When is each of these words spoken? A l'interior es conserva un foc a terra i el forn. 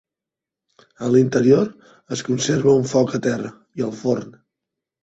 A 1.07 1.09
l'interior 1.15 1.69
es 2.17 2.25
conserva 2.31 2.75
un 2.81 2.91
foc 2.97 3.15
a 3.21 3.25
terra 3.31 3.57
i 3.83 3.89
el 3.91 3.97
forn. 4.03 4.39